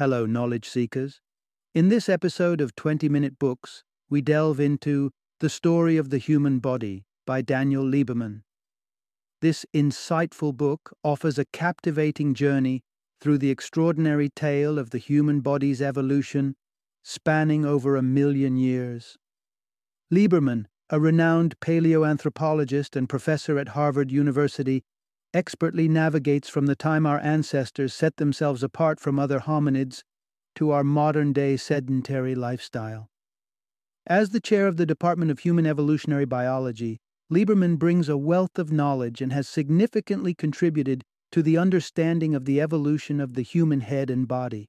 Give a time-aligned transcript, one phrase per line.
[0.00, 1.20] Hello, knowledge seekers.
[1.74, 6.58] In this episode of 20 Minute Books, we delve into The Story of the Human
[6.58, 8.40] Body by Daniel Lieberman.
[9.42, 12.80] This insightful book offers a captivating journey
[13.20, 16.56] through the extraordinary tale of the human body's evolution,
[17.02, 19.18] spanning over a million years.
[20.10, 24.82] Lieberman, a renowned paleoanthropologist and professor at Harvard University,
[25.32, 30.02] expertly navigates from the time our ancestors set themselves apart from other hominids
[30.54, 33.08] to our modern day sedentary lifestyle.
[34.06, 36.98] As the chair of the Department of Human Evolutionary Biology,
[37.30, 42.60] Lieberman brings a wealth of knowledge and has significantly contributed to the understanding of the
[42.60, 44.68] evolution of the human head and body.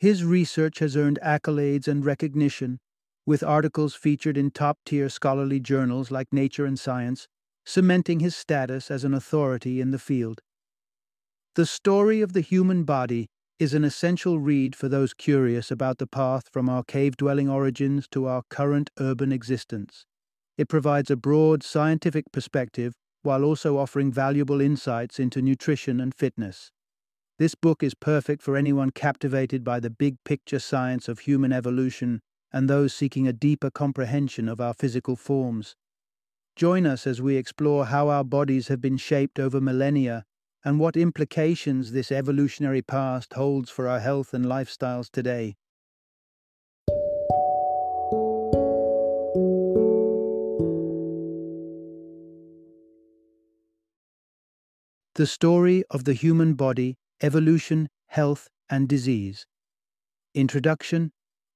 [0.00, 2.80] His research has earned accolades and recognition,
[3.24, 7.28] with articles featured in top tier scholarly journals like Nature and Science,
[7.64, 10.40] cementing his status as an authority in the field.
[11.54, 16.06] The story of the human body is an essential read for those curious about the
[16.06, 20.04] path from our cave dwelling origins to our current urban existence.
[20.58, 26.72] It provides a broad scientific perspective while also offering valuable insights into nutrition and fitness.
[27.38, 32.20] This book is perfect for anyone captivated by the big picture science of human evolution
[32.52, 35.76] and those seeking a deeper comprehension of our physical forms.
[36.54, 40.24] Join us as we explore how our bodies have been shaped over millennia
[40.64, 45.56] and what implications this evolutionary past holds for our health and lifestyles today.
[55.14, 59.46] The Story of the Human Body, Evolution, Health, and Disease.
[60.34, 61.12] Introduction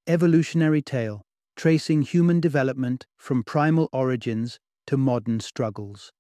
[0.07, 1.23] Evolutionary Tale
[1.57, 6.13] Tracing Human Development from Primal Origins to Modern Struggles.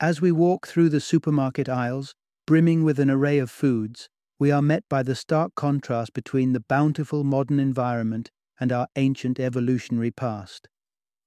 [0.00, 2.14] As we walk through the supermarket aisles,
[2.46, 6.64] brimming with an array of foods, we are met by the stark contrast between the
[6.68, 10.68] bountiful modern environment and our ancient evolutionary past.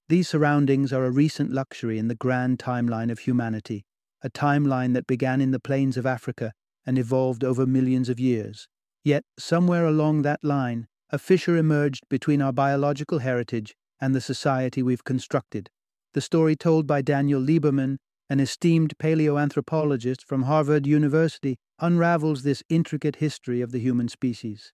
[0.10, 3.86] These surroundings are a recent luxury in the grand timeline of humanity
[4.24, 6.52] a timeline that began in the plains of Africa
[6.86, 8.68] and evolved over millions of years.
[9.04, 14.82] Yet, somewhere along that line, a fissure emerged between our biological heritage and the society
[14.84, 15.70] we've constructed.
[16.18, 17.98] The story told by Daniel Lieberman,
[18.28, 24.74] an esteemed paleoanthropologist from Harvard University, unravels this intricate history of the human species.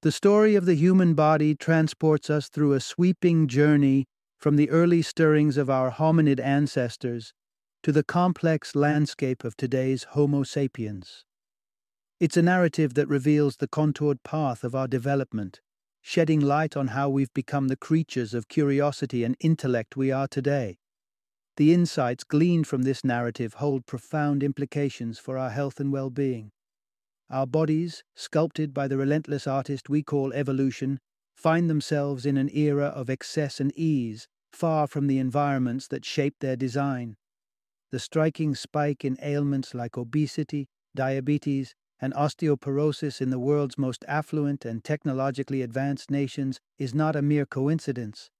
[0.00, 4.06] The story of the human body transports us through a sweeping journey
[4.38, 7.34] from the early stirrings of our hominid ancestors
[7.82, 11.26] to the complex landscape of today's Homo sapiens.
[12.18, 15.60] It's a narrative that reveals the contoured path of our development,
[16.02, 20.78] shedding light on how we've become the creatures of curiosity and intellect we are today.
[21.56, 26.52] The insights gleaned from this narrative hold profound implications for our health and well being.
[27.28, 30.98] Our bodies, sculpted by the relentless artist we call evolution,
[31.36, 36.40] find themselves in an era of excess and ease, far from the environments that shaped
[36.40, 37.16] their design.
[37.92, 44.64] The striking spike in ailments like obesity, diabetes, and osteoporosis in the world's most affluent
[44.64, 48.30] and technologically advanced nations is not a mere coincidence.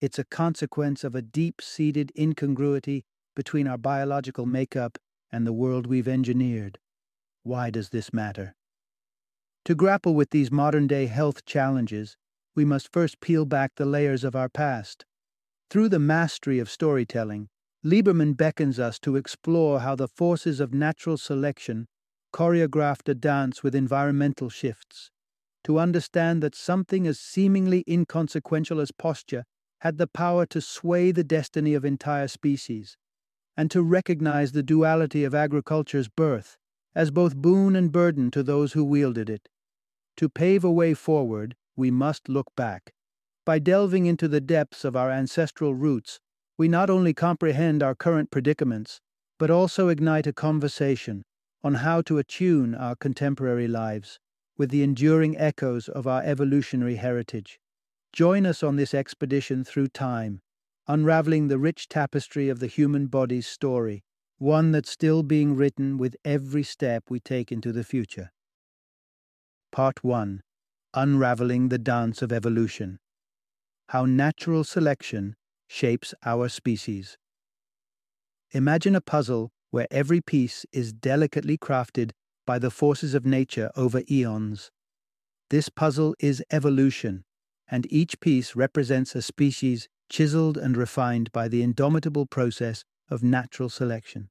[0.00, 4.98] It's a consequence of a deep seated incongruity between our biological makeup
[5.30, 6.78] and the world we've engineered.
[7.42, 8.54] Why does this matter?
[9.66, 12.16] To grapple with these modern day health challenges,
[12.54, 15.04] we must first peel back the layers of our past.
[15.70, 17.48] Through the mastery of storytelling,
[17.84, 21.86] Lieberman beckons us to explore how the forces of natural selection
[22.32, 25.10] choreographed a dance with environmental shifts,
[25.64, 29.44] to understand that something as seemingly inconsequential as posture
[29.80, 32.96] had the power to sway the destiny of entire species,
[33.56, 36.56] and to recognize the duality of agriculture's birth
[36.94, 39.48] as both boon and burden to those who wielded it.
[40.16, 42.92] To pave a way forward, we must look back.
[43.46, 46.20] By delving into the depths of our ancestral roots,
[46.58, 49.00] we not only comprehend our current predicaments,
[49.38, 51.22] but also ignite a conversation
[51.62, 54.18] on how to attune our contemporary lives
[54.56, 57.58] with the enduring echoes of our evolutionary heritage.
[58.12, 60.40] Join us on this expedition through time,
[60.86, 64.02] unraveling the rich tapestry of the human body's story,
[64.38, 68.32] one that's still being written with every step we take into the future.
[69.70, 70.42] Part 1
[70.94, 72.98] Unraveling the Dance of Evolution
[73.90, 75.36] How Natural Selection
[75.68, 77.16] shapes our species.
[78.50, 82.10] Imagine a puzzle where every piece is delicately crafted
[82.46, 84.70] by the forces of nature over eons.
[85.50, 87.24] This puzzle is evolution,
[87.68, 93.68] and each piece represents a species chiseled and refined by the indomitable process of natural
[93.68, 94.28] selection.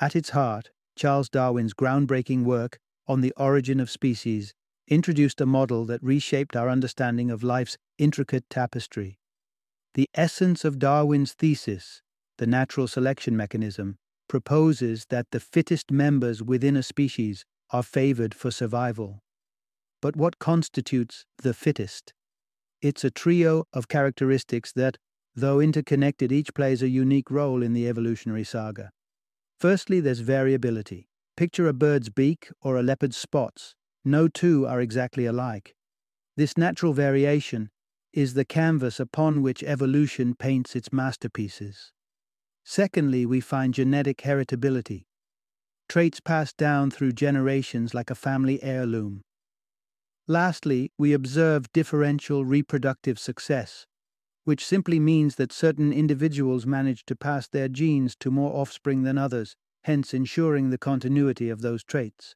[0.00, 4.54] At its heart, Charles Darwin's groundbreaking work on the origin of species
[4.86, 9.18] introduced a model that reshaped our understanding of life's intricate tapestry.
[9.94, 12.02] The essence of Darwin's thesis,
[12.38, 18.50] the natural selection mechanism, proposes that the fittest members within a species are favored for
[18.50, 19.20] survival.
[20.00, 22.12] But what constitutes the fittest?
[22.80, 24.96] It's a trio of characteristics that,
[25.34, 28.90] though interconnected, each plays a unique role in the evolutionary saga.
[29.58, 31.08] Firstly, there's variability.
[31.36, 33.74] Picture a bird's beak or a leopard's spots.
[34.04, 35.74] No two are exactly alike.
[36.36, 37.70] This natural variation
[38.12, 41.92] is the canvas upon which evolution paints its masterpieces.
[42.70, 45.06] Secondly, we find genetic heritability,
[45.88, 49.22] traits passed down through generations like a family heirloom.
[50.26, 53.86] Lastly, we observe differential reproductive success,
[54.44, 59.16] which simply means that certain individuals manage to pass their genes to more offspring than
[59.16, 62.34] others, hence ensuring the continuity of those traits.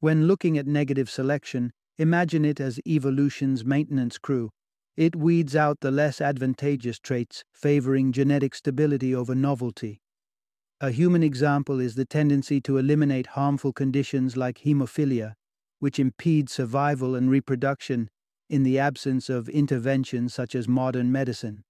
[0.00, 4.48] When looking at negative selection, imagine it as evolution's maintenance crew.
[4.96, 10.00] It weeds out the less advantageous traits, favoring genetic stability over novelty.
[10.80, 15.34] A human example is the tendency to eliminate harmful conditions like hemophilia,
[15.80, 18.08] which impede survival and reproduction
[18.48, 21.64] in the absence of interventions such as modern medicine.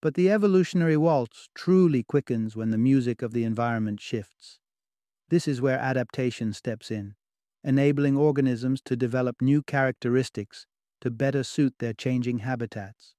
[0.00, 4.60] But the evolutionary waltz truly quickens when the music of the environment shifts.
[5.30, 7.16] This is where adaptation steps in,
[7.64, 10.66] enabling organisms to develop new characteristics
[11.00, 13.14] to better suit their changing habitats.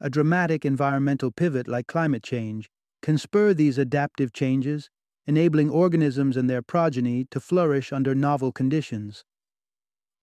[0.00, 2.68] A dramatic environmental pivot like climate change
[3.02, 4.90] can spur these adaptive changes
[5.28, 9.24] enabling organisms and their progeny to flourish under novel conditions.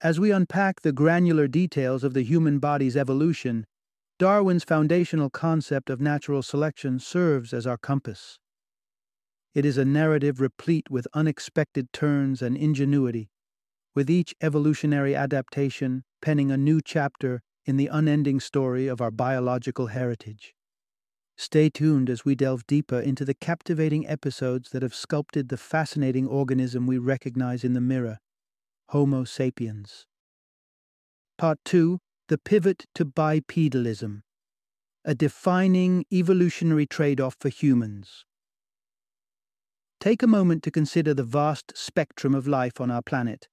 [0.02, 3.68] As we unpack the granular details of the human body's evolution,
[4.18, 8.40] Darwin's foundational concept of natural selection serves as our compass.
[9.54, 13.30] It is a narrative replete with unexpected turns and ingenuity,
[13.96, 19.88] with each evolutionary adaptation penning a new chapter in the unending story of our biological
[19.88, 20.54] heritage.
[21.38, 26.28] Stay tuned as we delve deeper into the captivating episodes that have sculpted the fascinating
[26.28, 28.20] organism we recognize in the mirror
[28.90, 30.06] Homo sapiens.
[31.38, 34.22] Part 2 The Pivot to Bipedalism,
[35.04, 38.26] a defining evolutionary trade off for humans.
[40.00, 43.48] Take a moment to consider the vast spectrum of life on our planet.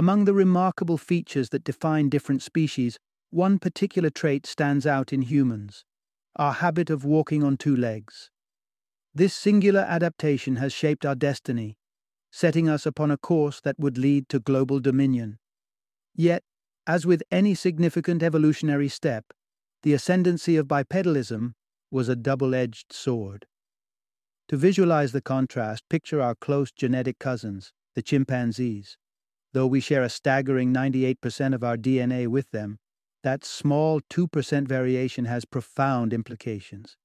[0.00, 2.98] Among the remarkable features that define different species,
[3.28, 5.84] one particular trait stands out in humans
[6.36, 8.30] our habit of walking on two legs.
[9.14, 11.76] This singular adaptation has shaped our destiny,
[12.32, 15.38] setting us upon a course that would lead to global dominion.
[16.14, 16.44] Yet,
[16.86, 19.26] as with any significant evolutionary step,
[19.82, 21.52] the ascendancy of bipedalism
[21.90, 23.44] was a double edged sword.
[24.48, 28.96] To visualize the contrast, picture our close genetic cousins, the chimpanzees.
[29.52, 32.78] Though we share a staggering 98% of our DNA with them,
[33.22, 36.96] that small 2% variation has profound implications.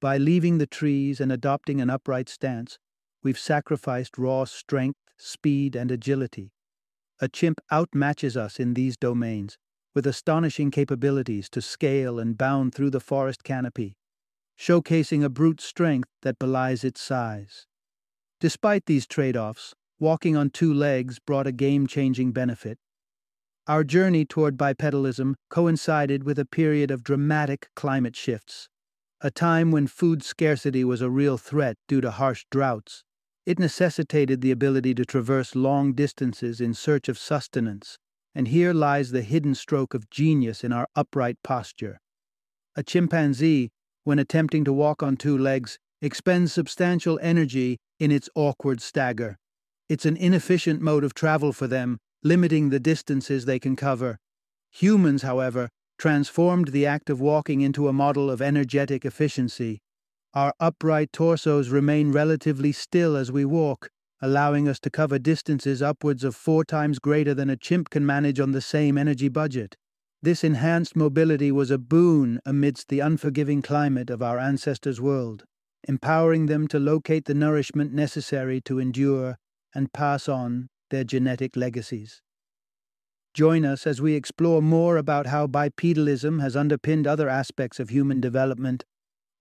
[0.00, 2.78] By leaving the trees and adopting an upright stance,
[3.22, 6.52] we've sacrificed raw strength, speed, and agility.
[7.20, 9.58] A chimp outmatches us in these domains,
[9.94, 13.96] with astonishing capabilities to scale and bound through the forest canopy,
[14.58, 17.66] showcasing a brute strength that belies its size.
[18.40, 22.78] Despite these trade offs, walking on two legs brought a game changing benefit
[23.70, 28.68] our journey toward bipedalism coincided with a period of dramatic climate shifts,
[29.20, 33.04] a time when food scarcity was a real threat due to harsh droughts.
[33.46, 37.96] It necessitated the ability to traverse long distances in search of sustenance,
[38.34, 42.00] and here lies the hidden stroke of genius in our upright posture.
[42.74, 43.70] A chimpanzee,
[44.02, 49.36] when attempting to walk on two legs, expends substantial energy in its awkward stagger.
[49.90, 54.20] It's an inefficient mode of travel for them, limiting the distances they can cover.
[54.70, 55.68] Humans, however,
[55.98, 59.80] transformed the act of walking into a model of energetic efficiency.
[60.32, 63.88] Our upright torsos remain relatively still as we walk,
[64.22, 68.38] allowing us to cover distances upwards of four times greater than a chimp can manage
[68.38, 69.74] on the same energy budget.
[70.22, 75.42] This enhanced mobility was a boon amidst the unforgiving climate of our ancestors' world,
[75.88, 79.36] empowering them to locate the nourishment necessary to endure
[79.74, 82.22] and pass on their genetic legacies.
[83.32, 88.20] Join us as we explore more about how bipedalism has underpinned other aspects of human
[88.20, 88.84] development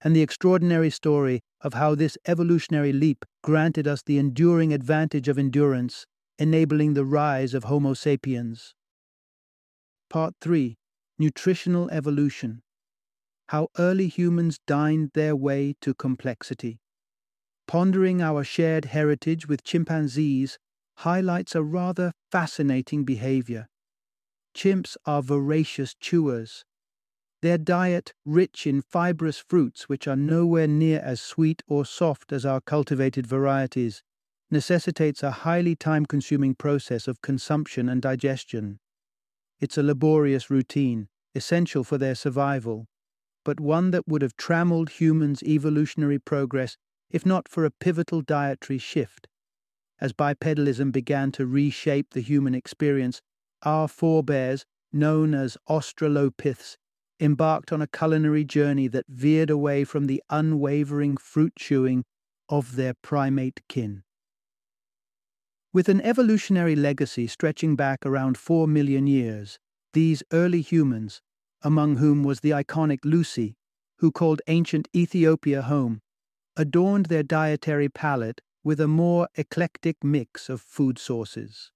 [0.01, 5.37] and the extraordinary story of how this evolutionary leap granted us the enduring advantage of
[5.37, 6.05] endurance,
[6.37, 8.73] enabling the rise of Homo sapiens.
[10.09, 10.77] Part 3
[11.17, 12.61] Nutritional Evolution
[13.49, 16.79] How Early Humans Dined Their Way to Complexity.
[17.69, 20.57] Pondering our shared heritage with chimpanzees
[20.95, 23.67] highlights a rather fascinating behavior.
[24.55, 26.65] Chimps are voracious chewers.
[27.43, 32.43] Their diet, rich in fibrous fruits which are nowhere near as sweet or soft as
[32.43, 34.01] our cultivated varieties,
[34.49, 38.79] necessitates a highly time consuming process of consumption and digestion.
[39.59, 42.87] It's a laborious routine, essential for their survival,
[43.45, 46.75] but one that would have trammeled humans' evolutionary progress
[47.11, 49.27] if not for a pivotal dietary shift.
[49.99, 53.21] As bipedalism began to reshape the human experience,
[53.63, 56.77] our forebears, known as Australopiths,
[57.19, 62.05] embarked on a culinary journey that veered away from the unwavering fruit chewing
[62.47, 64.03] of their primate kin.
[65.73, 69.59] With an evolutionary legacy stretching back around 4 million years,
[69.93, 71.21] these early humans,
[71.61, 73.55] among whom was the iconic Lucy,
[73.97, 76.01] who called ancient Ethiopia home,
[76.59, 81.71] adorned their dietary palette with a more eclectic mix of food sources.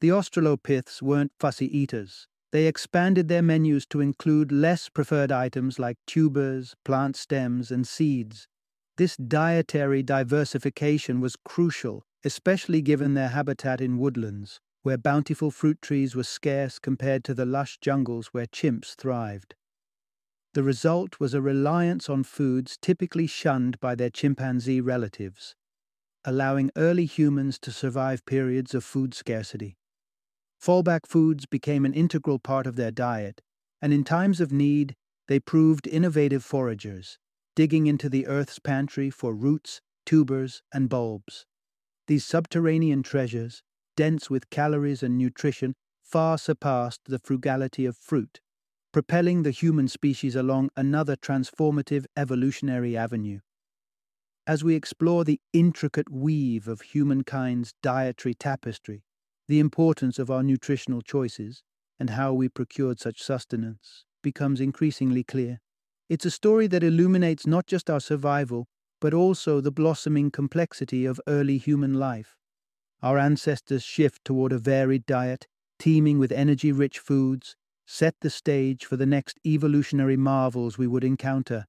[0.00, 2.28] The Australopiths weren't fussy eaters.
[2.52, 8.46] They expanded their menus to include less preferred items like tubers, plant stems, and seeds.
[8.98, 16.14] This dietary diversification was crucial, especially given their habitat in woodlands, where bountiful fruit trees
[16.14, 19.56] were scarce compared to the lush jungles where chimps thrived.
[20.54, 25.56] The result was a reliance on foods typically shunned by their chimpanzee relatives,
[26.24, 29.76] allowing early humans to survive periods of food scarcity.
[30.62, 33.42] Fallback foods became an integral part of their diet,
[33.82, 34.94] and in times of need,
[35.26, 37.18] they proved innovative foragers,
[37.56, 41.46] digging into the earth's pantry for roots, tubers, and bulbs.
[42.06, 43.64] These subterranean treasures,
[43.96, 48.40] dense with calories and nutrition, far surpassed the frugality of fruit
[48.94, 53.40] propelling the human species along another transformative evolutionary avenue.
[54.46, 59.02] As we explore the intricate weave of humankind's dietary tapestry,
[59.48, 61.64] the importance of our nutritional choices,
[61.98, 65.60] and how we procured such sustenance becomes increasingly clear.
[66.08, 68.68] It's a story that illuminates not just our survival,
[69.00, 72.36] but also the blossoming complexity of early human life.
[73.02, 75.48] Our ancestors' shift toward a varied diet,
[75.80, 81.04] teeming with energy rich foods, set the stage for the next evolutionary marvels we would
[81.04, 81.66] encounter,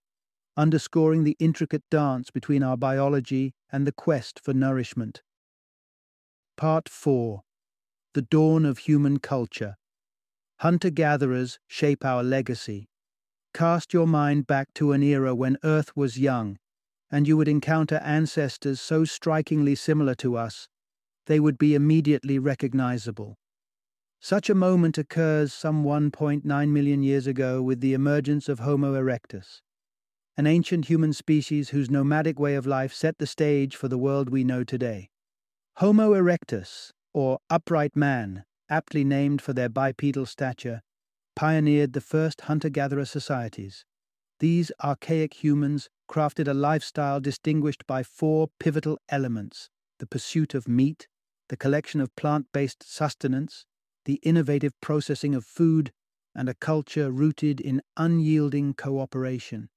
[0.58, 5.22] underscoring the intricate dance between our biology and the quest for nourishment.
[6.58, 7.42] Part 4
[8.14, 9.76] The Dawn of Human Culture
[10.60, 12.88] Hunter gatherers shape our legacy.
[13.54, 16.58] Cast your mind back to an era when Earth was young,
[17.12, 20.68] and you would encounter ancestors so strikingly similar to us,
[21.26, 23.38] they would be immediately recognizable.
[24.20, 29.62] Such a moment occurs some 1.9 million years ago with the emergence of Homo erectus,
[30.38, 34.30] an ancient human species whose nomadic way of life set the stage for the world
[34.30, 35.10] we know today.
[35.78, 40.82] Homo erectus, or upright man, aptly named for their bipedal stature,
[41.36, 43.86] pioneered the first hunter gatherer societies.
[44.40, 49.70] These archaic humans crafted a lifestyle distinguished by four pivotal elements
[50.00, 51.08] the pursuit of meat,
[51.48, 53.66] the collection of plant based sustenance,
[54.06, 55.92] the innovative processing of food,
[56.34, 59.70] and a culture rooted in unyielding cooperation.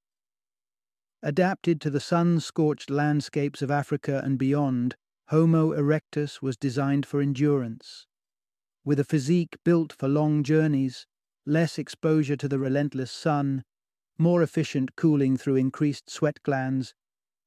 [1.23, 4.97] Adapted to the sun scorched landscapes of Africa and beyond,
[5.29, 8.07] Homo erectus was designed for endurance.
[8.85, 11.07] With a physique built for long journeys,
[11.45, 13.65] less exposure to the relentless sun,
[14.17, 16.95] more efficient cooling through increased sweat glands,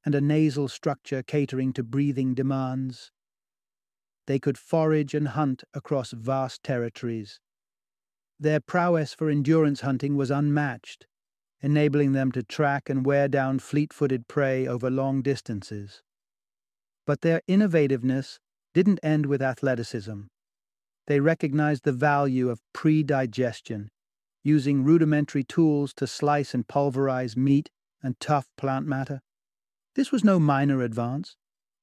[0.06, 3.12] and a nasal structure catering to breathing demands,
[4.32, 7.42] they could forage and hunt across vast territories.
[8.40, 11.06] Their prowess for endurance hunting was unmatched,
[11.60, 16.02] enabling them to track and wear down fleet footed prey over long distances.
[17.06, 18.40] But their innovativeness
[18.74, 20.22] didn't end with athleticism.
[21.08, 23.90] They recognized the value of pre-digestion,
[24.46, 27.70] using rudimentary tools to slice and pulverize meat
[28.02, 29.20] and tough plant matter.
[29.96, 31.36] This was no minor advance.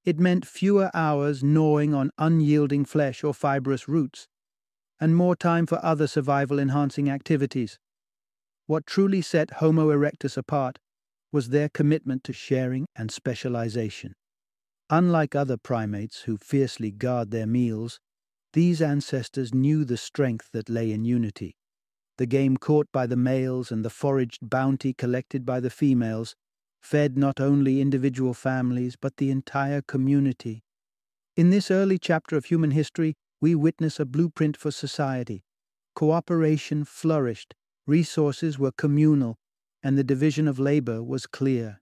[0.05, 4.29] It meant fewer hours gnawing on unyielding flesh or fibrous roots,
[5.01, 7.79] and more time for other survival enhancing activities.
[8.67, 10.79] What truly set Homo erectus apart
[11.33, 14.15] was their commitment to sharing and specialization.
[14.91, 18.01] Unlike other primates who fiercely guard their meals,
[18.55, 21.57] these ancestors knew the strength that lay in unity.
[22.17, 26.35] The game caught by the males and the foraged bounty collected by the females
[26.81, 30.63] fed not only individual families but the entire community.
[31.37, 35.45] In this early chapter of human history, we witness a blueprint for society.
[35.95, 37.55] Cooperation flourished,
[37.87, 39.37] resources were communal,
[39.83, 41.81] and the division of labor was clear.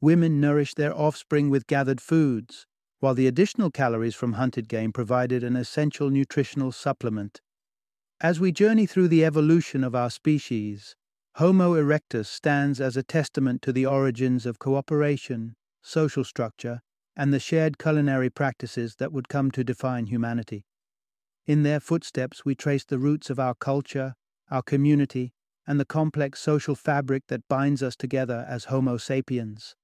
[0.00, 2.66] Women nourished their offspring with gathered foods,
[3.00, 7.40] while the additional calories from hunted game provided an essential nutritional supplement.
[8.20, 10.94] As we journey through the evolution of our species,
[11.36, 16.82] Homo erectus stands as a testament to the origins of cooperation, social structure,
[17.16, 20.66] and the shared culinary practices that would come to define humanity.
[21.46, 24.14] In their footsteps, we trace the roots of our culture,
[24.50, 25.32] our community,
[25.66, 29.74] and the complex social fabric that binds us together as Homo sapiens.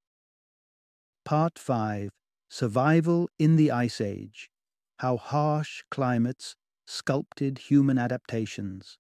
[1.25, 2.11] Part 5
[2.51, 4.51] Survival in the Ice Age
[4.99, 8.99] How Harsh Climates Sculpted Human Adaptations.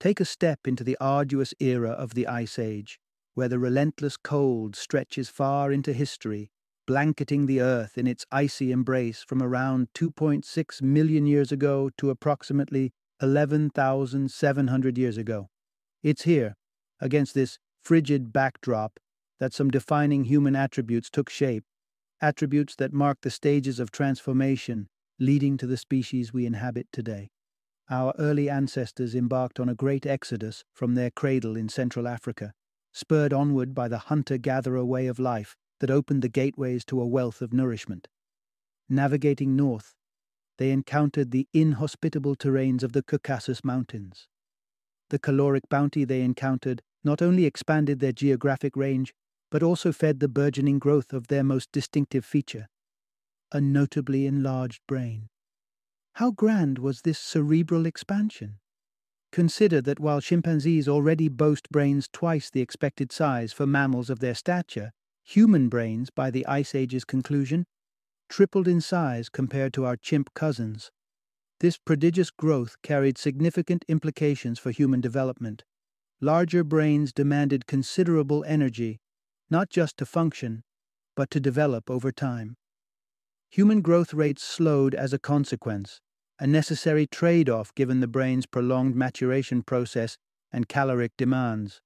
[0.00, 2.98] Take a step into the arduous era of the Ice Age,
[3.34, 6.50] where the relentless cold stretches far into history,
[6.86, 12.94] blanketing the Earth in its icy embrace from around 2.6 million years ago to approximately
[13.20, 15.50] 11,700 years ago.
[16.02, 16.54] It's here,
[16.98, 18.98] against this frigid backdrop,
[19.38, 21.64] that some defining human attributes took shape,
[22.22, 24.88] attributes that mark the stages of transformation
[25.18, 27.28] leading to the species we inhabit today.
[27.90, 32.52] Our early ancestors embarked on a great exodus from their cradle in Central Africa,
[32.92, 37.06] spurred onward by the hunter gatherer way of life that opened the gateways to a
[37.06, 38.06] wealth of nourishment.
[38.88, 39.94] Navigating north,
[40.56, 44.28] they encountered the inhospitable terrains of the Caucasus Mountains.
[45.08, 49.12] The caloric bounty they encountered not only expanded their geographic range,
[49.50, 52.68] but also fed the burgeoning growth of their most distinctive feature
[53.52, 55.28] a notably enlarged brain.
[56.14, 58.58] How grand was this cerebral expansion?
[59.32, 64.34] Consider that while chimpanzees already boast brains twice the expected size for mammals of their
[64.34, 67.64] stature, human brains, by the Ice Age's conclusion,
[68.28, 70.90] tripled in size compared to our chimp cousins.
[71.60, 75.64] This prodigious growth carried significant implications for human development.
[76.20, 79.00] Larger brains demanded considerable energy,
[79.48, 80.62] not just to function,
[81.14, 82.56] but to develop over time.
[83.50, 86.00] Human growth rates slowed as a consequence,
[86.38, 90.16] a necessary trade off given the brain's prolonged maturation process
[90.52, 91.80] and caloric demands.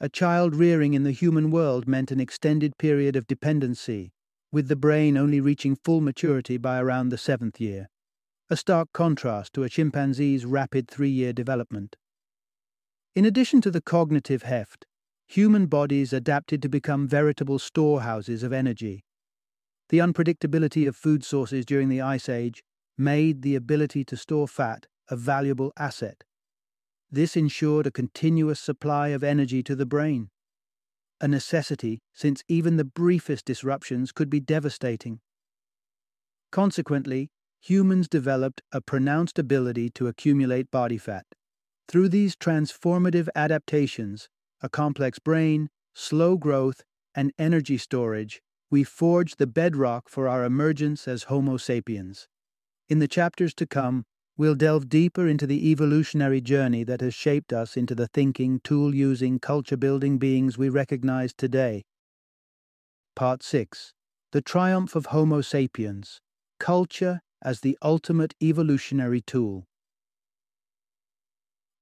[0.00, 4.12] A child rearing in the human world meant an extended period of dependency,
[4.50, 7.88] with the brain only reaching full maturity by around the seventh year,
[8.48, 11.96] a stark contrast to a chimpanzee's rapid three year development.
[13.14, 14.86] In addition to the cognitive heft,
[15.28, 19.04] human bodies adapted to become veritable storehouses of energy.
[19.90, 22.62] The unpredictability of food sources during the Ice Age
[22.96, 26.24] made the ability to store fat a valuable asset.
[27.10, 30.30] This ensured a continuous supply of energy to the brain
[31.20, 35.20] a necessity since even the briefest disruptions could be devastating.
[36.50, 41.26] Consequently, humans developed a pronounced ability to accumulate body fat.
[41.88, 44.28] Through these transformative adaptations,
[44.62, 51.08] a complex brain, slow growth, and energy storage, we forged the bedrock for our emergence
[51.08, 52.28] as Homo sapiens.
[52.88, 54.04] In the chapters to come,
[54.40, 58.94] We'll delve deeper into the evolutionary journey that has shaped us into the thinking, tool
[58.94, 61.84] using, culture building beings we recognize today.
[63.14, 63.92] Part 6
[64.32, 66.22] The Triumph of Homo sapiens
[66.58, 69.66] Culture as the Ultimate Evolutionary Tool.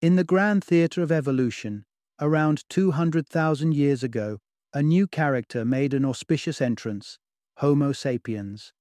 [0.03, 1.85] In the grand theatre of evolution,
[2.20, 4.38] around 200,000 years ago,
[4.75, 7.19] a new character made an auspicious entrance
[7.59, 8.73] Homo sapiens.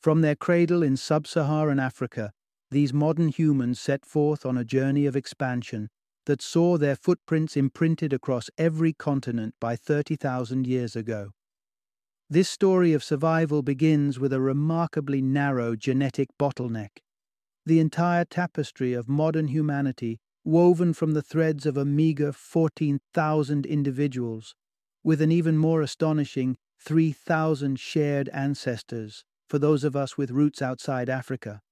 [0.00, 2.32] From their cradle in sub Saharan Africa,
[2.70, 5.88] these modern humans set forth on a journey of expansion
[6.24, 11.30] that saw their footprints imprinted across every continent by 30,000 years ago.
[12.28, 16.98] This story of survival begins with a remarkably narrow genetic bottleneck.
[17.64, 24.54] The entire tapestry of modern humanity, woven from the threads of a meager 14,000 individuals,
[25.06, 31.08] with an even more astonishing 3,000 shared ancestors for those of us with roots outside
[31.08, 31.62] Africa.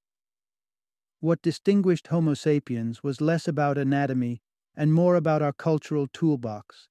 [1.18, 4.40] What distinguished Homo sapiens was less about anatomy
[4.76, 6.86] and more about our cultural toolbox.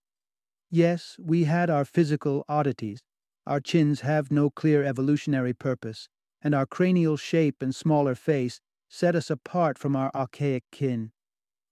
[0.69, 2.99] Yes, we had our physical oddities.
[3.47, 6.09] Our chins have no clear evolutionary purpose,
[6.41, 11.13] and our cranial shape and smaller face set us apart from our archaic kin.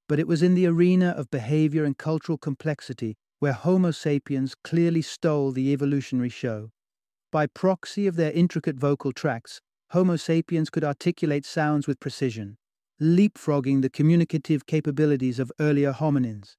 [0.07, 5.01] But it was in the arena of behavior and cultural complexity where Homo sapiens clearly
[5.01, 6.69] stole the evolutionary show.
[7.31, 12.57] By proxy of their intricate vocal tracts, Homo sapiens could articulate sounds with precision,
[13.01, 16.53] leapfrogging the communicative capabilities of earlier hominins.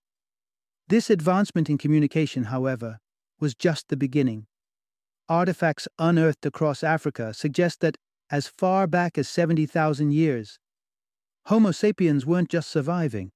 [0.88, 2.98] This advancement in communication, however,
[3.38, 4.46] was just the beginning.
[5.28, 7.96] Artifacts unearthed across Africa suggest that,
[8.28, 10.58] as far back as 70,000 years,
[11.46, 13.30] Homo sapiens weren't just surviving,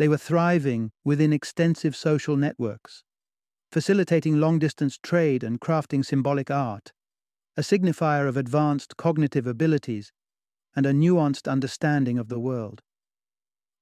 [0.00, 3.04] they were thriving within extensive social networks,
[3.70, 6.92] facilitating long distance trade and crafting symbolic art
[7.58, 10.10] a signifier of advanced cognitive abilities
[10.74, 12.80] and a nuanced understanding of the world.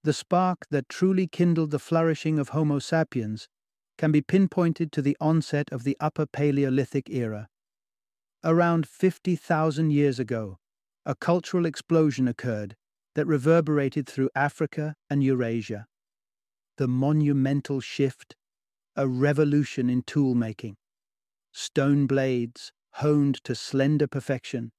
[0.03, 3.49] The spark that truly kindled the flourishing of Homo sapiens
[3.97, 7.47] can be pinpointed to the onset of the Upper Paleolithic era.
[8.43, 10.59] Around 50,000 years ago,
[11.07, 12.75] a cultural explosion occurred
[13.15, 15.87] that reverberated through Africa and Eurasia.
[16.79, 18.37] The monumental shift,
[18.95, 20.77] a revolution in tool making.
[21.53, 24.71] Stone blades, honed to slender perfection,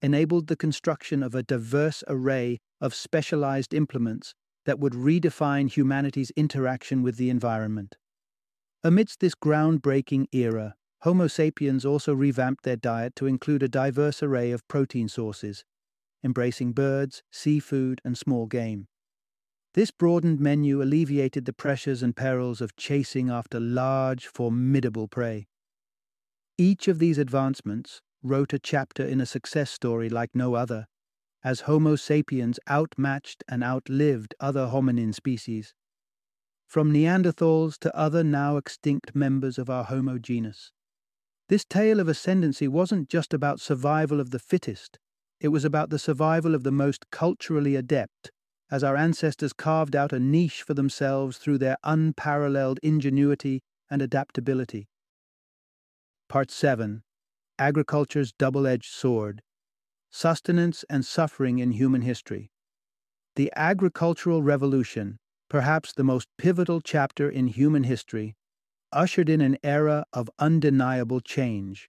[0.00, 4.34] enabled the construction of a diverse array of specialized implements
[4.66, 7.96] that would redefine humanity's interaction with the environment.
[8.84, 14.52] Amidst this groundbreaking era, Homo sapiens also revamped their diet to include a diverse array
[14.52, 15.64] of protein sources,
[16.22, 18.86] embracing birds, seafood, and small game.
[19.78, 25.46] This broadened menu alleviated the pressures and perils of chasing after large, formidable prey.
[26.56, 30.88] Each of these advancements wrote a chapter in a success story like no other,
[31.44, 35.74] as Homo sapiens outmatched and outlived other hominin species,
[36.66, 40.72] from Neanderthals to other now extinct members of our Homo genus.
[41.48, 44.98] This tale of ascendancy wasn't just about survival of the fittest,
[45.38, 48.32] it was about the survival of the most culturally adept,
[48.70, 54.88] as our ancestors carved out a niche for themselves through their unparalleled ingenuity and adaptability.
[56.28, 57.02] Part 7
[57.58, 59.42] Agriculture's Double Edged Sword
[60.10, 62.50] Sustenance and Suffering in Human History.
[63.36, 68.36] The agricultural revolution, perhaps the most pivotal chapter in human history,
[68.92, 71.88] ushered in an era of undeniable change.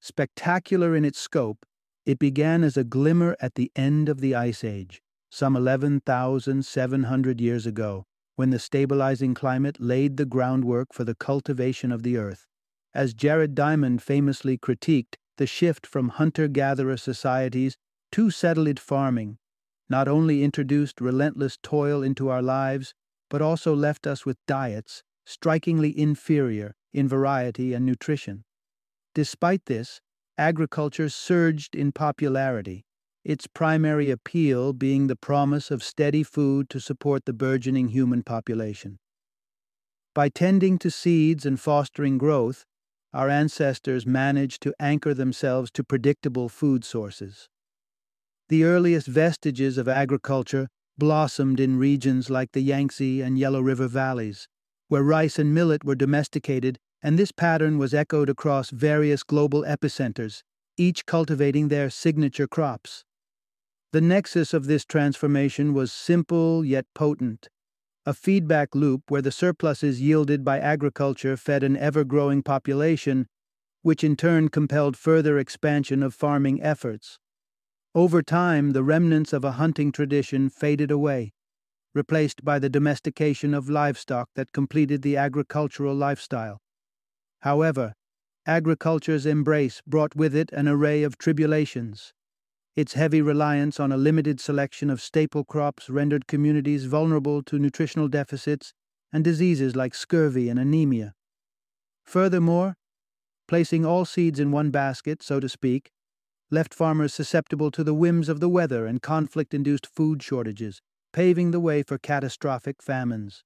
[0.00, 1.66] Spectacular in its scope,
[2.06, 7.66] it began as a glimmer at the end of the Ice Age, some 11,700 years
[7.66, 8.04] ago,
[8.36, 12.46] when the stabilizing climate laid the groundwork for the cultivation of the earth.
[12.94, 17.76] As Jared Diamond famously critiqued, the shift from hunter gatherer societies
[18.12, 19.38] to settled farming
[19.88, 22.94] not only introduced relentless toil into our lives,
[23.30, 28.44] but also left us with diets strikingly inferior in variety and nutrition.
[29.14, 30.00] Despite this,
[30.38, 32.86] agriculture surged in popularity,
[33.24, 38.98] its primary appeal being the promise of steady food to support the burgeoning human population.
[40.14, 42.64] By tending to seeds and fostering growth,
[43.12, 47.48] our ancestors managed to anchor themselves to predictable food sources.
[48.48, 54.48] The earliest vestiges of agriculture blossomed in regions like the Yangtze and Yellow River valleys,
[54.88, 60.42] where rice and millet were domesticated, and this pattern was echoed across various global epicenters,
[60.76, 63.04] each cultivating their signature crops.
[63.92, 67.48] The nexus of this transformation was simple yet potent
[68.08, 73.26] a feedback loop where the surpluses yielded by agriculture fed an ever growing population,
[73.82, 77.18] which in turn compelled further expansion of farming efforts.
[77.94, 81.34] Over time, the remnants of a hunting tradition faded away,
[81.94, 86.62] replaced by the domestication of livestock that completed the agricultural lifestyle.
[87.40, 87.92] However,
[88.46, 92.14] agriculture's embrace brought with it an array of tribulations.
[92.78, 98.06] Its heavy reliance on a limited selection of staple crops rendered communities vulnerable to nutritional
[98.06, 98.72] deficits
[99.12, 101.12] and diseases like scurvy and anemia.
[102.04, 102.76] Furthermore,
[103.48, 105.90] placing all seeds in one basket, so to speak,
[106.52, 110.80] left farmers susceptible to the whims of the weather and conflict induced food shortages,
[111.12, 113.42] paving the way for catastrophic famines.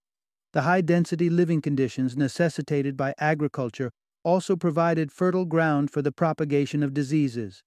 [0.52, 3.92] The high density living conditions necessitated by agriculture
[4.24, 7.62] also provided fertile ground for the propagation of diseases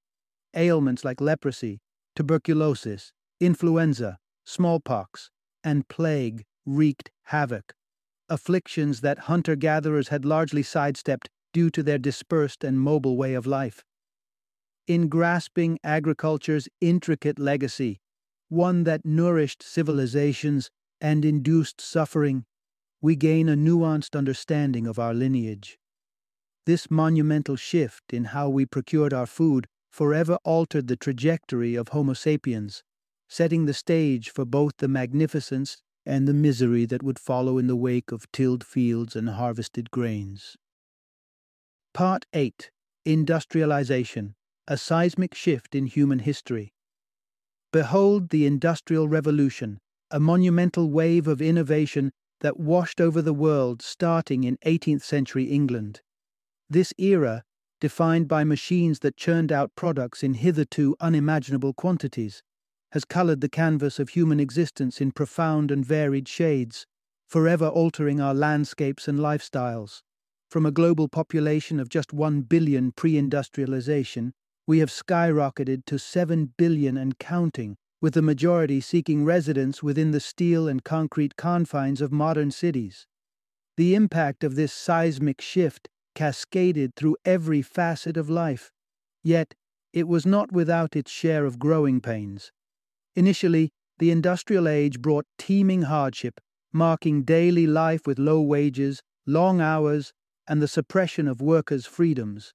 [0.55, 1.79] ailments like leprosy,
[2.15, 5.29] tuberculosis, influenza, smallpox,
[5.63, 7.73] and plague wreaked havoc,
[8.29, 13.45] afflictions that hunter gatherers had largely sidestepped due to their dispersed and mobile way of
[13.45, 13.83] life.
[14.87, 17.99] In grasping agriculture's intricate legacy,
[18.49, 20.69] one that nourished civilizations
[21.01, 22.45] and induced suffering,
[23.01, 25.77] we gain a nuanced understanding of our lineage.
[26.65, 32.11] This monumental shift in how we procured our food forever altered the trajectory of Homo
[32.11, 32.83] sapiens,
[33.29, 37.77] setting the stage for both the magnificence and the misery that would follow in the
[37.77, 40.57] wake of tilled fields and harvested grains.
[41.93, 42.71] Part 8
[43.05, 44.35] Industrialization
[44.67, 46.73] A Seismic Shift in Human History.
[47.71, 49.79] Behold the Industrial Revolution,
[50.11, 56.01] a monumental wave of innovation that washed over the world starting in 18th century England.
[56.69, 57.45] This era
[57.79, 62.41] defined by machines that churned out products in hitherto unimaginable quantities,
[62.91, 66.85] has coloured the canvas of human existence in profound and varied shades,
[67.27, 70.01] forever altering our landscapes and lifestyles.
[70.49, 74.33] From a global population of just 1 billion pre industrialization
[74.67, 80.19] we have skyrocketed to 7 billion and counting, with the majority seeking residence within the
[80.19, 83.05] steel and concrete confines of modern cities.
[83.77, 88.71] The impact of this seismic shift cascaded through every facet of life,
[89.23, 89.53] yet
[89.93, 92.51] it was not without its share of growing pains.
[93.15, 96.41] Initially, the industrial age brought teeming hardship,
[96.73, 100.11] marking daily life with low wages, long hours,
[100.47, 102.53] and the suppression of workers' freedoms.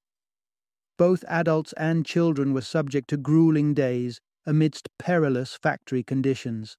[0.98, 6.76] Both adults and children were subject to grueling days amidst perilous factory conditions.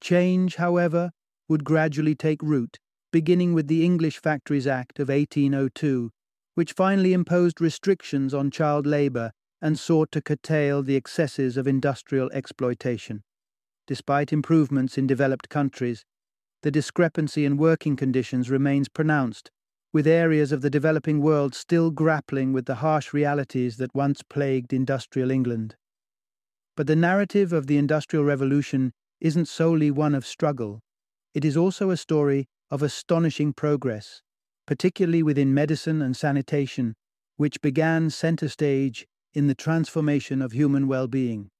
[0.00, 1.10] Change, however,
[1.48, 2.78] would gradually take root,
[3.12, 6.10] beginning with the English Factories Act of 1802,
[6.54, 12.30] which finally imposed restrictions on child labour and sought to curtail the excesses of industrial
[12.32, 13.22] exploitation.
[13.86, 16.04] Despite improvements in developed countries,
[16.62, 19.50] the discrepancy in working conditions remains pronounced,
[19.92, 24.72] with areas of the developing world still grappling with the harsh realities that once plagued
[24.72, 25.74] industrial England.
[26.76, 30.80] But the narrative of the Industrial Revolution isn't solely one of struggle,
[31.34, 34.22] it is also a story of astonishing progress,
[34.66, 36.94] particularly within medicine and sanitation,
[37.36, 41.50] which began center stage in the transformation of human well being.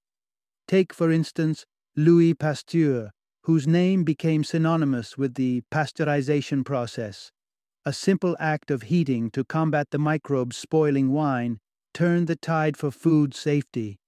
[0.68, 1.64] Take, for instance,
[1.96, 3.10] Louis Pasteur,
[3.44, 7.32] whose name became synonymous with the pasteurization process.
[7.84, 11.58] A simple act of heating to combat the microbes spoiling wine
[11.94, 13.98] turned the tide for food safety.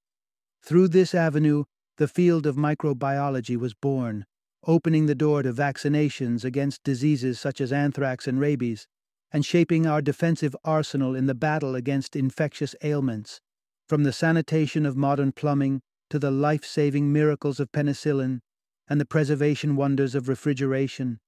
[0.62, 1.64] Through this avenue,
[1.96, 4.26] the field of microbiology was born,
[4.66, 8.86] opening the door to vaccinations against diseases such as anthrax and rabies,
[9.32, 13.40] and shaping our defensive arsenal in the battle against infectious ailments.
[13.88, 18.40] From the sanitation of modern plumbing to the life saving miracles of penicillin
[18.88, 21.18] and the preservation wonders of refrigeration,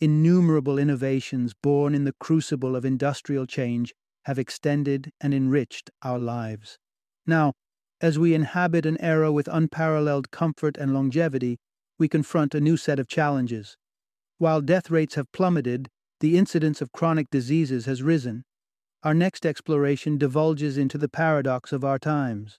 [0.00, 3.94] innumerable innovations born in the crucible of industrial change
[4.26, 6.78] have extended and enriched our lives.
[7.26, 7.54] Now,
[8.00, 11.58] as we inhabit an era with unparalleled comfort and longevity,
[11.98, 13.76] we confront a new set of challenges.
[14.38, 15.88] While death rates have plummeted,
[16.20, 18.44] the incidence of chronic diseases has risen.
[19.02, 22.58] Our next exploration divulges into the paradox of our times.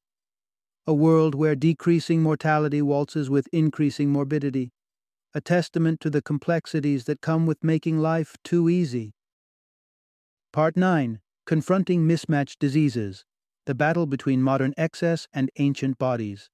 [0.86, 4.72] A world where decreasing mortality waltzes with increasing morbidity,
[5.34, 9.14] a testament to the complexities that come with making life too easy.
[10.54, 13.26] Part 9 Confronting Mismatched Diseases
[13.66, 16.50] The Battle Between Modern Excess and Ancient Bodies.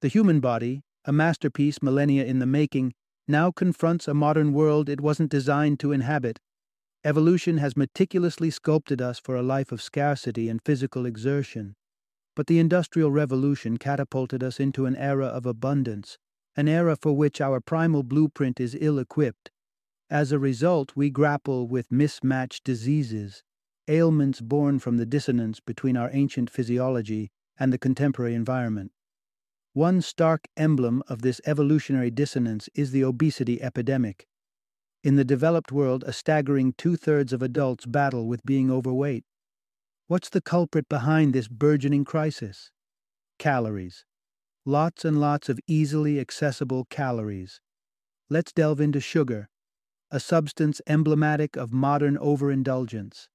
[0.00, 2.92] The human body, a masterpiece millennia in the making,
[3.26, 6.38] now confronts a modern world it wasn't designed to inhabit.
[7.02, 11.74] Evolution has meticulously sculpted us for a life of scarcity and physical exertion.
[12.36, 16.18] But the Industrial Revolution catapulted us into an era of abundance,
[16.54, 19.50] an era for which our primal blueprint is ill equipped.
[20.10, 23.42] As a result, we grapple with mismatched diseases,
[23.88, 28.92] ailments born from the dissonance between our ancient physiology and the contemporary environment.
[29.78, 34.26] One stark emblem of this evolutionary dissonance is the obesity epidemic.
[35.04, 39.22] In the developed world, a staggering two thirds of adults battle with being overweight.
[40.08, 42.72] What's the culprit behind this burgeoning crisis?
[43.38, 44.04] Calories.
[44.66, 47.60] Lots and lots of easily accessible calories.
[48.28, 49.48] Let's delve into sugar,
[50.10, 53.28] a substance emblematic of modern overindulgence.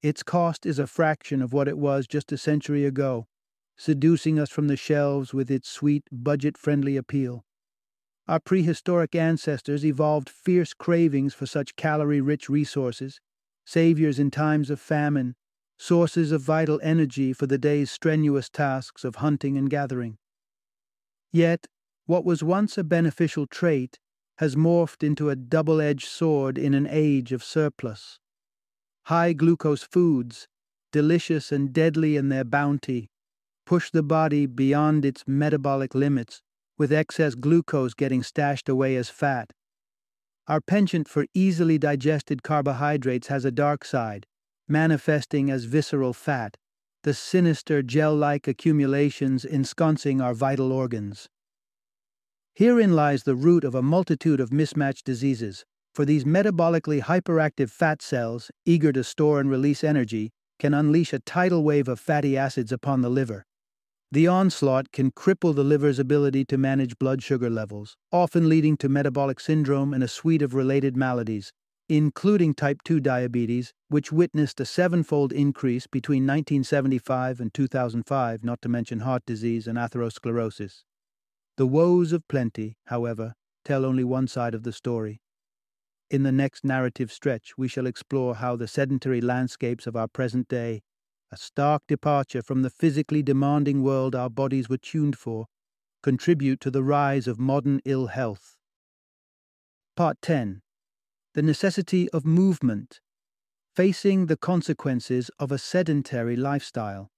[0.00, 3.26] Its cost is a fraction of what it was just a century ago,
[3.76, 7.44] seducing us from the shelves with its sweet, budget friendly appeal.
[8.28, 13.20] Our prehistoric ancestors evolved fierce cravings for such calorie rich resources,
[13.64, 15.34] saviors in times of famine,
[15.78, 20.18] sources of vital energy for the day's strenuous tasks of hunting and gathering.
[21.32, 21.66] Yet,
[22.06, 23.98] what was once a beneficial trait
[24.38, 28.18] has morphed into a double edged sword in an age of surplus.
[29.04, 30.46] High glucose foods,
[30.92, 33.10] delicious and deadly in their bounty,
[33.72, 36.42] push the body beyond its metabolic limits,
[36.76, 39.50] with excess glucose getting stashed away as fat.
[40.46, 44.26] Our penchant for easily digested carbohydrates has a dark side,
[44.68, 46.58] manifesting as visceral fat,
[47.02, 51.30] the sinister gel like accumulations ensconcing our vital organs.
[52.54, 58.02] Herein lies the root of a multitude of mismatched diseases, for these metabolically hyperactive fat
[58.02, 62.70] cells, eager to store and release energy, can unleash a tidal wave of fatty acids
[62.70, 63.46] upon the liver.
[64.12, 68.90] The onslaught can cripple the liver's ability to manage blood sugar levels, often leading to
[68.90, 71.50] metabolic syndrome and a suite of related maladies,
[71.88, 78.68] including type 2 diabetes, which witnessed a sevenfold increase between 1975 and 2005, not to
[78.68, 80.82] mention heart disease and atherosclerosis.
[81.56, 83.32] The woes of plenty, however,
[83.64, 85.22] tell only one side of the story.
[86.10, 90.48] In the next narrative stretch, we shall explore how the sedentary landscapes of our present
[90.48, 90.82] day
[91.32, 95.46] a stark departure from the physically demanding world our bodies were tuned for,
[96.02, 98.58] contribute to the rise of modern ill health.
[99.96, 100.60] Part 10
[101.32, 103.00] The necessity of movement,
[103.74, 107.10] facing the consequences of a sedentary lifestyle.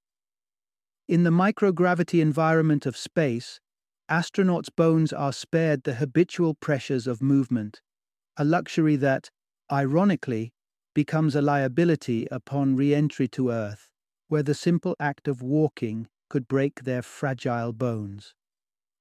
[1.08, 3.58] In the microgravity environment of space,
[4.08, 7.82] astronauts' bones are spared the habitual pressures of movement,
[8.36, 9.30] a luxury that,
[9.72, 10.52] ironically,
[10.94, 13.90] becomes a liability upon re entry to Earth,
[14.34, 18.34] where the simple act of walking could break their fragile bones.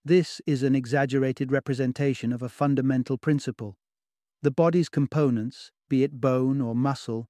[0.06, 3.76] This is an exaggerated representation of a fundamental principle.
[4.44, 7.26] The body's components, be it bone or muscle,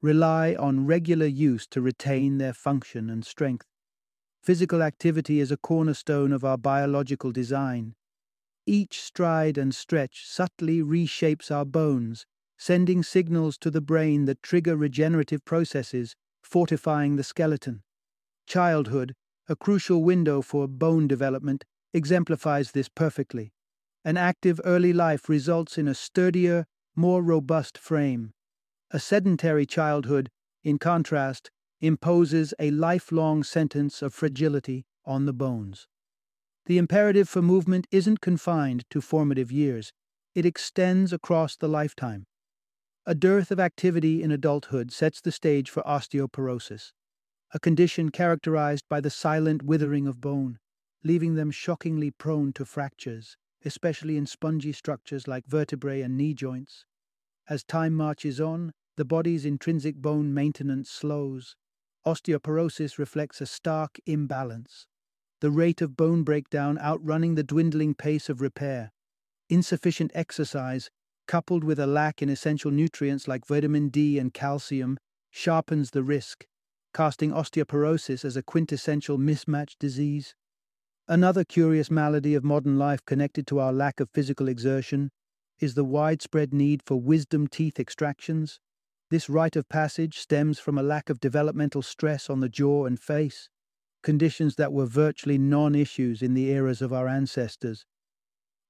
[0.00, 3.66] rely on regular use to retain their function and strength.
[4.42, 7.92] Physical activity is a cornerstone of our biological design.
[8.64, 12.24] Each stride and stretch subtly reshapes our bones,
[12.56, 16.16] sending signals to the brain that trigger regenerative processes,
[16.52, 17.82] fortifying the skeleton.
[18.46, 19.14] Childhood,
[19.48, 23.54] a crucial window for bone development, exemplifies this perfectly.
[24.04, 28.34] An active early life results in a sturdier, more robust frame.
[28.90, 30.28] A sedentary childhood,
[30.62, 35.88] in contrast, imposes a lifelong sentence of fragility on the bones.
[36.66, 39.94] The imperative for movement isn't confined to formative years,
[40.34, 42.26] it extends across the lifetime.
[43.04, 46.92] A dearth of activity in adulthood sets the stage for osteoporosis,
[47.52, 50.60] a condition characterized by the silent withering of bone,
[51.02, 56.84] leaving them shockingly prone to fractures, especially in spongy structures like vertebrae and knee joints.
[57.48, 61.56] As time marches on, the body's intrinsic bone maintenance slows.
[62.06, 64.86] Osteoporosis reflects a stark imbalance,
[65.40, 68.92] the rate of bone breakdown outrunning the dwindling pace of repair.
[69.48, 70.88] Insufficient exercise
[71.26, 74.98] coupled with a lack in essential nutrients like vitamin D and calcium,
[75.30, 76.46] sharpens the risk,
[76.92, 80.34] casting osteoporosis as a quintessential mismatch disease.
[81.08, 85.10] Another curious malady of modern life connected to our lack of physical exertion
[85.58, 88.60] is the widespread need for wisdom teeth extractions.
[89.10, 92.98] This rite of passage stems from a lack of developmental stress on the jaw and
[92.98, 93.48] face,
[94.02, 97.84] conditions that were virtually non issues in the eras of our ancestors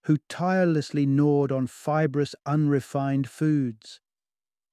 [0.04, 4.00] who tirelessly gnawed on fibrous, unrefined foods.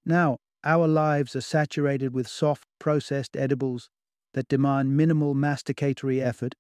[0.06, 3.90] Now, our lives are saturated with soft, processed edibles
[4.34, 6.56] that demand minimal masticatory effort,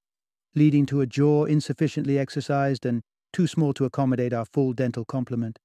[0.55, 3.01] leading to a jaw insufficiently exercised and
[3.33, 5.59] too small to accommodate our full dental complement.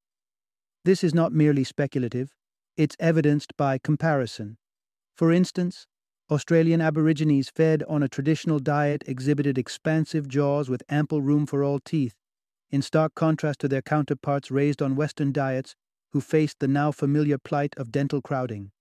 [0.84, 2.34] This is not merely speculative,
[2.76, 4.58] it's evidenced by comparison.
[5.16, 5.86] For instance,
[6.30, 11.78] Australian Aborigines fed on a traditional diet exhibited expansive jaws with ample room for all
[11.78, 12.16] teeth,
[12.74, 15.76] in stark contrast to their counterparts raised on Western diets
[16.12, 18.72] who faced the now familiar plight of dental crowding.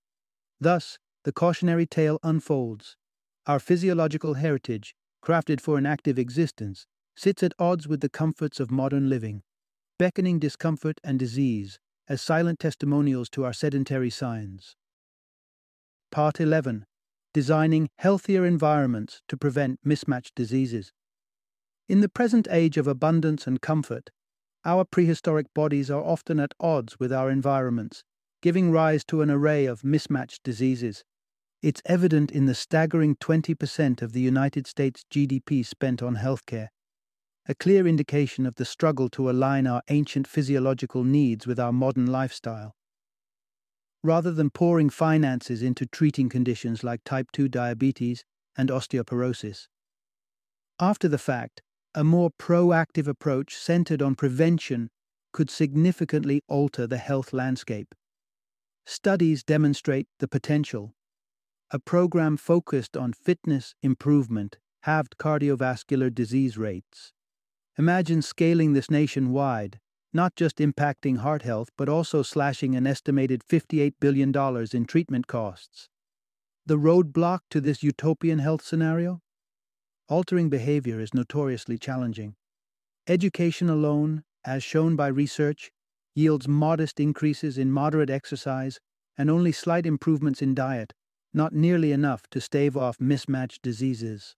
[0.60, 2.96] Thus, the cautionary tale unfolds.
[3.46, 8.72] Our physiological heritage, crafted for an active existence, sits at odds with the comforts of
[8.72, 9.42] modern living,
[9.96, 11.78] beckoning discomfort and disease
[12.08, 14.74] as silent testimonials to our sedentary signs.
[16.10, 16.84] Part 11
[17.32, 20.92] Designing Healthier Environments to Prevent Mismatched Diseases.
[21.86, 24.10] In the present age of abundance and comfort,
[24.64, 28.04] our prehistoric bodies are often at odds with our environments,
[28.40, 31.04] giving rise to an array of mismatched diseases.
[31.60, 36.68] It's evident in the staggering 20% of the United States GDP spent on healthcare,
[37.46, 42.06] a clear indication of the struggle to align our ancient physiological needs with our modern
[42.06, 42.74] lifestyle.
[44.02, 48.24] Rather than pouring finances into treating conditions like type 2 diabetes
[48.56, 49.66] and osteoporosis.
[50.80, 51.62] After the fact,
[51.94, 54.90] a more proactive approach centered on prevention
[55.32, 57.94] could significantly alter the health landscape.
[58.86, 60.94] Studies demonstrate the potential.
[61.70, 67.12] A program focused on fitness improvement halved cardiovascular disease rates.
[67.78, 69.80] Imagine scaling this nationwide,
[70.12, 74.32] not just impacting heart health, but also slashing an estimated $58 billion
[74.72, 75.88] in treatment costs.
[76.66, 79.20] The roadblock to this utopian health scenario?
[80.08, 82.34] Altering behavior is notoriously challenging.
[83.06, 85.70] Education alone, as shown by research,
[86.14, 88.78] yields modest increases in moderate exercise
[89.16, 90.92] and only slight improvements in diet,
[91.32, 94.36] not nearly enough to stave off mismatched diseases.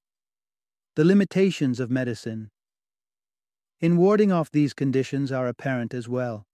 [0.95, 2.51] The limitations of medicine.
[3.81, 6.47] In warding off these conditions are apparent as well.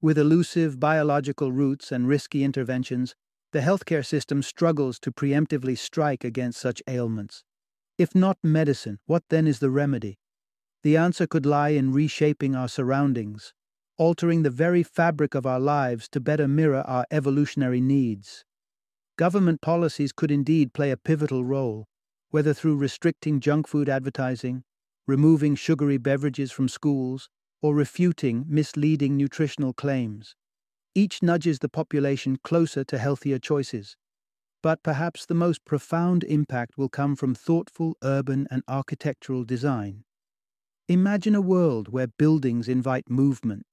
[0.00, 3.14] With elusive biological roots and risky interventions,
[3.52, 7.44] the healthcare system struggles to preemptively strike against such ailments.
[7.96, 10.18] If not medicine, what then is the remedy?
[10.82, 13.54] The answer could lie in reshaping our surroundings,
[13.96, 18.44] altering the very fabric of our lives to better mirror our evolutionary needs.
[19.16, 21.86] government policies could indeed play a pivotal role,
[22.30, 24.64] whether through restricting junk food advertising,
[25.06, 27.28] removing sugary beverages from schools,
[27.62, 30.34] or refuting misleading nutritional claims.
[30.94, 33.96] Each nudges the population closer to healthier choices.
[34.64, 40.04] But perhaps the most profound impact will come from thoughtful urban and architectural design.
[40.88, 43.66] Imagine a world where buildings invite movement,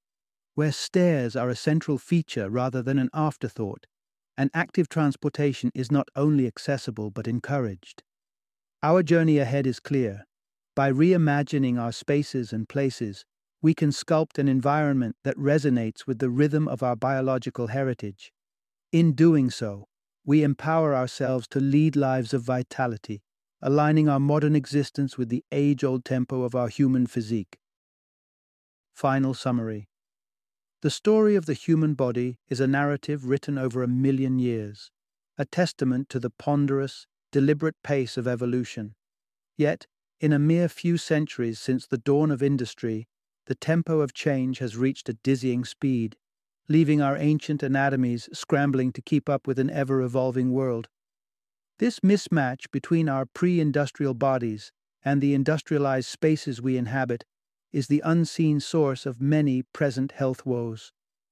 [0.53, 3.85] where stairs are a central feature rather than an afterthought,
[4.37, 8.03] and active transportation is not only accessible but encouraged.
[8.83, 10.25] Our journey ahead is clear.
[10.75, 13.23] By reimagining our spaces and places,
[13.61, 18.33] we can sculpt an environment that resonates with the rhythm of our biological heritage.
[18.91, 19.87] In doing so,
[20.25, 23.21] we empower ourselves to lead lives of vitality,
[23.61, 27.57] aligning our modern existence with the age old tempo of our human physique.
[28.93, 29.87] Final summary
[30.81, 34.91] The story of the human body is a narrative written over a million years,
[35.37, 38.95] a testament to the ponderous, deliberate pace of evolution.
[39.57, 39.87] Yet,
[40.19, 43.07] in a mere few centuries since the dawn of industry,
[43.47, 46.15] the tempo of change has reached a dizzying speed,
[46.67, 50.87] leaving our ancient anatomies scrambling to keep up with an ever evolving world.
[51.79, 54.71] This mismatch between our pre industrial bodies
[55.03, 57.25] and the industrialized spaces we inhabit
[57.71, 60.91] is the unseen source of many present health woes.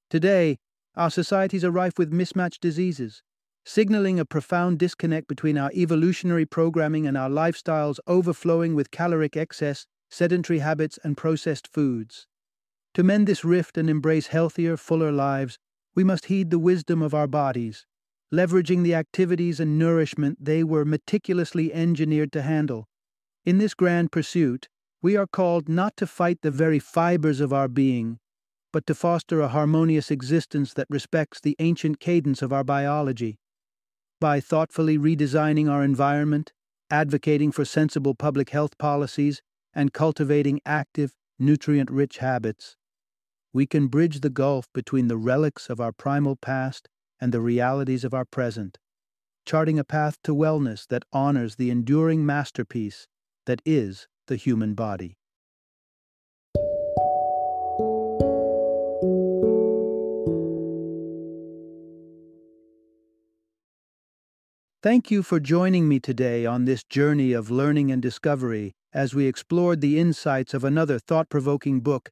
[0.10, 0.58] Today,
[0.96, 3.22] our societies are rife with mismatched diseases,
[3.64, 9.86] signaling a profound disconnect between our evolutionary programming and our lifestyles overflowing with caloric excess,
[10.10, 12.26] sedentary habits, and processed foods.
[12.96, 15.58] To mend this rift and embrace healthier, fuller lives,
[15.96, 17.86] we must heed the wisdom of our bodies,
[18.34, 22.88] leveraging the activities and nourishment they were meticulously engineered to handle.
[23.46, 24.68] In this grand pursuit,
[25.02, 28.20] we are called not to fight the very fibers of our being,
[28.74, 33.40] but to foster a harmonious existence that respects the ancient cadence of our biology.
[34.20, 36.52] By thoughtfully redesigning our environment,
[36.92, 39.42] advocating for sensible public health policies,
[39.74, 42.76] and cultivating active, nutrient rich habits,
[43.54, 46.88] we can bridge the gulf between the relics of our primal past
[47.20, 48.78] and the realities of our present,
[49.46, 53.08] charting a path to wellness that honors the enduring masterpiece
[53.46, 55.16] that is the human body.
[64.82, 69.26] Thank you for joining me today on this journey of learning and discovery as we
[69.26, 72.12] explored the insights of another thought provoking book